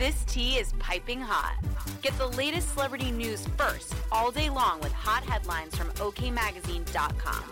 This 0.00 0.24
tea 0.24 0.56
is 0.56 0.72
piping 0.78 1.20
hot. 1.20 1.62
Get 2.00 2.16
the 2.16 2.28
latest 2.28 2.72
celebrity 2.72 3.10
news 3.10 3.46
first 3.58 3.94
all 4.10 4.30
day 4.30 4.48
long 4.48 4.80
with 4.80 4.92
hot 4.92 5.22
headlines 5.24 5.76
from 5.76 5.90
OKMagazine.com. 5.90 7.44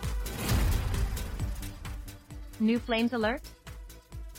New 2.59 2.79
Flames 2.79 3.13
alert? 3.13 3.43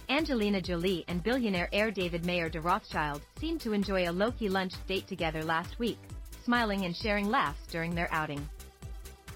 Angelina 0.10 0.60
Jolie 0.60 1.06
and 1.08 1.22
billionaire 1.22 1.70
heir 1.72 1.92
David 1.92 2.26
Mayer 2.26 2.50
de 2.50 2.60
Rothschild 2.60 3.22
seemed 3.40 3.62
to 3.62 3.74
enjoy 3.74 4.10
a 4.10 4.12
low-key 4.12 4.50
lunch 4.50 4.74
date 4.88 5.06
together 5.06 5.44
last 5.44 5.78
week, 5.78 6.00
smiling 6.44 6.86
and 6.86 6.96
sharing 6.96 7.30
laughs 7.30 7.68
during 7.68 7.94
their 7.94 8.12
outing. 8.12 8.44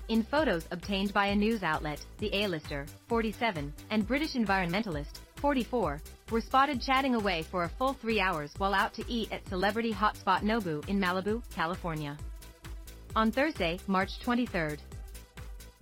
In 0.07 0.23
photos 0.23 0.65
obtained 0.71 1.13
by 1.13 1.27
a 1.27 1.35
news 1.35 1.61
outlet, 1.61 2.03
the 2.17 2.33
A-lister, 2.33 2.87
47, 3.07 3.71
and 3.91 4.07
British 4.07 4.33
environmentalist, 4.33 5.19
44, 5.43 6.01
were 6.31 6.39
spotted 6.39 6.81
chatting 6.81 7.15
away 7.15 7.43
for 7.43 7.65
a 7.65 7.69
full 7.69 7.91
three 7.91 8.21
hours 8.21 8.53
while 8.59 8.73
out 8.73 8.93
to 8.93 9.03
eat 9.11 9.29
at 9.33 9.45
celebrity 9.49 9.91
hotspot 9.91 10.39
Nobu 10.39 10.87
in 10.87 10.97
Malibu, 10.97 11.43
California. 11.53 12.17
On 13.17 13.29
Thursday, 13.29 13.77
March 13.87 14.11
23rd, 14.25 14.79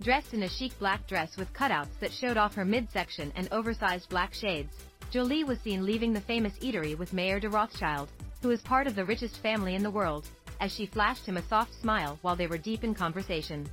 Dressed 0.02 0.34
in 0.34 0.42
a 0.42 0.48
chic 0.48 0.76
black 0.80 1.06
dress 1.06 1.36
with 1.36 1.52
cutouts 1.52 1.96
that 2.00 2.10
showed 2.10 2.36
off 2.36 2.56
her 2.56 2.64
midsection 2.64 3.32
and 3.36 3.48
oversized 3.52 4.08
black 4.08 4.34
shades, 4.34 4.74
Jolie 5.12 5.44
was 5.44 5.60
seen 5.60 5.86
leaving 5.86 6.12
the 6.12 6.20
famous 6.20 6.58
eatery 6.58 6.98
with 6.98 7.12
Mayer 7.12 7.38
de 7.38 7.48
Rothschild, 7.48 8.10
who 8.42 8.50
is 8.50 8.62
part 8.62 8.88
of 8.88 8.96
the 8.96 9.04
richest 9.04 9.36
family 9.42 9.76
in 9.76 9.84
the 9.84 9.90
world, 9.92 10.26
as 10.58 10.74
she 10.74 10.86
flashed 10.86 11.24
him 11.24 11.36
a 11.36 11.46
soft 11.46 11.72
smile 11.80 12.18
while 12.22 12.34
they 12.34 12.48
were 12.48 12.58
deep 12.58 12.82
in 12.82 12.96
conversation. 12.96 13.68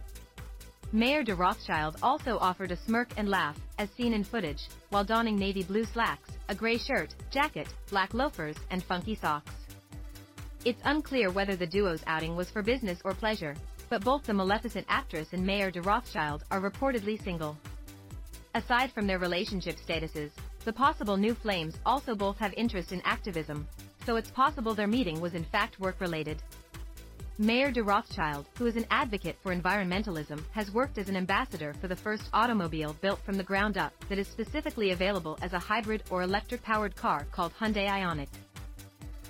Mayer 0.92 1.22
de 1.22 1.36
Rothschild 1.36 1.98
also 2.02 2.40
offered 2.40 2.72
a 2.72 2.76
smirk 2.76 3.10
and 3.16 3.30
laugh, 3.30 3.56
as 3.78 3.92
seen 3.92 4.12
in 4.12 4.24
footage, 4.24 4.70
while 4.90 5.04
donning 5.04 5.36
navy 5.36 5.62
blue 5.62 5.86
slacks, 5.86 6.32
a 6.48 6.56
gray 6.56 6.80
shirt, 6.80 7.14
jacket, 7.30 7.68
black 7.92 8.16
loafers, 8.16 8.56
and 8.72 8.84
funky 8.84 9.14
socks. 9.14 9.52
It's 10.66 10.82
unclear 10.86 11.30
whether 11.30 11.56
the 11.56 11.68
duo's 11.68 12.02
outing 12.08 12.36
was 12.36 12.50
for 12.50 12.64
business 12.64 13.00
or 13.06 13.14
pleasure, 13.14 13.56
but 13.90 14.04
both 14.04 14.24
the 14.24 14.34
Maleficent 14.34 14.88
actress 14.90 15.28
and 15.32 15.46
Mayer 15.46 15.70
de 15.70 15.80
Rothschild 15.84 16.44
are 16.50 16.60
reportedly 16.60 17.24
single. 17.24 17.56
Aside 18.56 18.92
from 18.92 19.06
their 19.06 19.20
relationship 19.20 19.76
statuses, 19.78 20.32
the 20.66 20.74
possible 20.74 21.18
new 21.18 21.36
flames 21.36 21.76
also 21.86 22.16
both 22.16 22.38
have 22.38 22.54
interest 22.58 22.92
in 22.92 23.02
activism, 23.06 23.68
so 24.08 24.16
it's 24.16 24.32
possible 24.32 24.74
their 24.74 24.88
meeting 24.88 25.22
was 25.22 25.36
in 25.36 25.44
fact 25.44 25.80
work-related. 25.80 26.42
Mayer 27.42 27.72
de 27.72 27.82
Rothschild, 27.82 28.50
who 28.58 28.66
is 28.66 28.76
an 28.76 28.86
advocate 28.92 29.38
for 29.42 29.56
environmentalism, 29.56 30.44
has 30.52 30.74
worked 30.74 30.98
as 30.98 31.08
an 31.08 31.16
ambassador 31.16 31.74
for 31.80 31.88
the 31.88 31.96
first 31.96 32.24
automobile 32.34 32.98
built 33.00 33.22
from 33.26 33.38
the 33.38 33.44
ground 33.46 33.78
up 33.78 33.94
that 34.10 34.18
is 34.18 34.28
specifically 34.28 34.92
available 34.92 35.40
as 35.42 35.54
a 35.54 35.60
hybrid 35.60 36.04
or 36.10 36.22
electric-powered 36.22 36.98
car 36.98 37.26
called 37.32 37.54
Hyundai 37.54 37.88
Ioniq. 37.88 38.28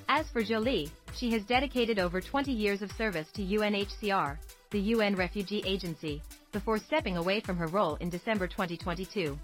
As 0.08 0.28
for 0.30 0.42
Jolie, 0.42 0.90
she 1.16 1.30
has 1.34 1.44
dedicated 1.44 2.00
over 2.00 2.20
20 2.20 2.52
years 2.52 2.82
of 2.82 2.92
service 2.94 3.28
to 3.34 3.44
UNHCR, 3.44 4.40
the 4.72 4.80
UN 4.80 5.16
Refugee 5.16 5.62
Agency, 5.64 6.24
before 6.52 6.80
stepping 6.80 7.18
away 7.18 7.40
from 7.42 7.58
her 7.58 7.68
role 7.68 7.94
in 7.98 8.10
December 8.10 8.48
2022. 8.48 9.38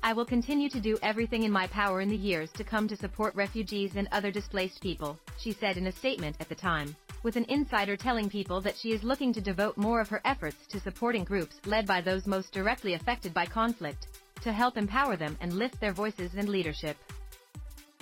I 0.00 0.12
will 0.12 0.26
continue 0.26 0.68
to 0.68 0.80
do 0.80 0.96
everything 1.02 1.42
in 1.42 1.50
my 1.50 1.66
power 1.66 2.00
in 2.02 2.08
the 2.08 2.16
years 2.16 2.52
to 2.52 2.62
come 2.62 2.86
to 2.86 2.96
support 2.96 3.34
refugees 3.34 3.96
and 3.96 4.06
other 4.12 4.30
displaced 4.30 4.80
people, 4.80 5.18
she 5.38 5.50
said 5.50 5.76
in 5.76 5.88
a 5.88 5.92
statement 5.92 6.36
at 6.38 6.48
the 6.48 6.54
time, 6.54 6.94
with 7.24 7.36
an 7.36 7.46
insider 7.48 7.96
telling 7.96 8.28
people 8.28 8.60
that 8.60 8.76
she 8.76 8.92
is 8.92 9.02
looking 9.02 9.32
to 9.32 9.40
devote 9.40 9.76
more 9.76 10.00
of 10.00 10.08
her 10.08 10.20
efforts 10.24 10.66
to 10.68 10.78
supporting 10.78 11.24
groups 11.24 11.56
led 11.66 11.86
by 11.86 12.00
those 12.00 12.26
most 12.26 12.52
directly 12.52 12.94
affected 12.94 13.34
by 13.34 13.46
conflict, 13.46 14.06
to 14.42 14.52
help 14.52 14.76
empower 14.76 15.16
them 15.16 15.36
and 15.40 15.54
lift 15.54 15.80
their 15.80 15.92
voices 15.92 16.32
and 16.36 16.48
leadership. 16.48 16.96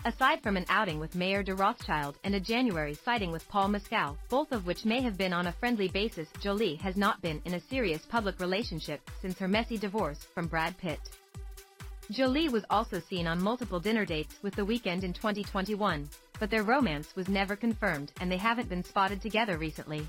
Aside 0.04 0.42
from 0.42 0.56
an 0.56 0.66
outing 0.68 0.98
with 0.98 1.14
Mayer 1.14 1.44
de 1.44 1.54
Rothschild 1.54 2.18
and 2.24 2.34
a 2.34 2.40
January 2.40 2.94
sighting 3.04 3.30
with 3.30 3.48
Paul 3.48 3.68
Mescal, 3.68 4.18
both 4.28 4.50
of 4.50 4.66
which 4.66 4.84
may 4.84 5.00
have 5.00 5.16
been 5.16 5.32
on 5.32 5.46
a 5.46 5.52
friendly 5.52 5.86
basis, 5.86 6.28
Jolie 6.40 6.74
has 6.74 6.96
not 6.96 7.22
been 7.22 7.40
in 7.44 7.54
a 7.54 7.60
serious 7.60 8.02
public 8.08 8.40
relationship 8.40 9.00
since 9.20 9.38
her 9.38 9.46
messy 9.46 9.78
divorce 9.78 10.26
from 10.34 10.48
Brad 10.48 10.76
Pitt. 10.76 10.98
Jolie 12.12 12.50
was 12.50 12.64
also 12.68 13.00
seen 13.00 13.26
on 13.26 13.42
multiple 13.42 13.80
dinner 13.80 14.04
dates 14.04 14.34
with 14.42 14.54
The 14.54 14.66
Weeknd 14.66 15.02
in 15.02 15.14
2021, 15.14 16.06
but 16.38 16.50
their 16.50 16.62
romance 16.62 17.16
was 17.16 17.26
never 17.26 17.56
confirmed 17.56 18.12
and 18.20 18.30
they 18.30 18.36
haven't 18.36 18.68
been 18.68 18.84
spotted 18.84 19.22
together 19.22 19.56
recently. 19.56 20.06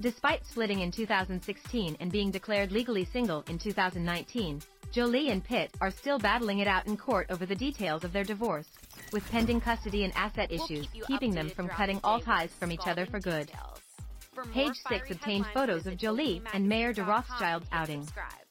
Despite 0.00 0.44
splitting 0.44 0.80
in 0.80 0.90
2016 0.90 1.96
and 2.00 2.10
being 2.10 2.32
declared 2.32 2.72
legally 2.72 3.04
single 3.04 3.44
in 3.48 3.56
2019, 3.56 4.60
Jolie 4.90 5.30
and 5.30 5.44
Pitt 5.44 5.70
are 5.80 5.92
still 5.92 6.18
battling 6.18 6.58
it 6.58 6.66
out 6.66 6.88
in 6.88 6.96
court 6.96 7.28
over 7.30 7.46
the 7.46 7.54
details 7.54 8.02
of 8.02 8.12
their 8.12 8.24
divorce, 8.24 8.68
with 9.12 9.30
pending 9.30 9.60
custody 9.60 10.02
and 10.02 10.12
asset 10.16 10.50
issues 10.50 10.88
we'll 10.92 11.06
keeping 11.06 11.32
them 11.32 11.50
from 11.50 11.68
cutting 11.68 12.00
all 12.02 12.18
ties 12.18 12.50
from 12.58 12.72
each 12.72 12.86
other 12.88 13.06
for 13.06 13.20
good. 13.20 13.48
Page 14.52 14.74
6 14.88 15.12
obtained 15.12 15.46
photos 15.54 15.86
of 15.86 15.96
Jolie 15.96 16.42
and 16.52 16.68
Mayer 16.68 16.92
de 16.92 17.04
Rothschild's 17.04 17.68
outing. 17.70 18.02
Subscribe. 18.02 18.45